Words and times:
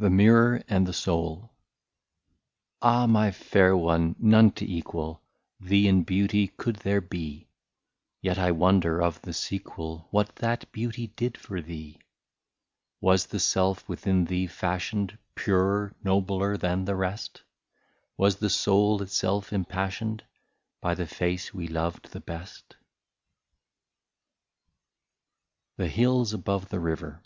THE 0.00 0.10
MIRROR 0.10 0.62
AND 0.68 0.86
THE 0.86 0.92
SOUL. 0.92 1.52
Ah, 2.80 3.08
my 3.08 3.32
fair 3.32 3.76
one, 3.76 4.14
none 4.20 4.52
to 4.52 4.64
equal 4.64 5.24
Thee 5.58 5.88
in 5.88 6.04
beauty 6.04 6.46
could 6.56 6.76
there 6.76 7.00
be; 7.00 7.48
Yet 8.22 8.38
I 8.38 8.52
wonder 8.52 9.02
of 9.02 9.20
the 9.22 9.32
sequel— 9.32 10.06
What 10.12 10.36
that 10.36 10.70
beauty 10.70 11.08
did 11.08 11.36
for 11.36 11.60
thee? 11.60 11.98
Was 13.00 13.26
the 13.26 13.40
self 13.40 13.88
within 13.88 14.26
thee 14.26 14.46
fashioned. 14.46 15.18
Purer, 15.34 15.96
nobler, 16.04 16.56
than 16.56 16.84
the 16.84 16.94
rest; 16.94 17.42
Was 18.16 18.36
the 18.36 18.50
soul 18.50 19.02
itself 19.02 19.52
impassioned 19.52 20.22
By 20.80 20.94
the 20.94 21.08
face 21.08 21.52
we 21.52 21.66
loved 21.66 22.12
the 22.12 22.20
best? 22.20 22.76
THE 25.76 25.88
HILLS 25.88 26.32
ABOVE 26.34 26.68
THE 26.68 26.78
RIVER. 26.78 27.20